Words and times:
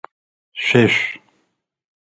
Шъуешъу! 0.63 1.13